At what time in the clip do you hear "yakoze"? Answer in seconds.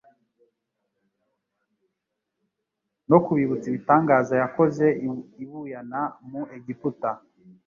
4.41-4.85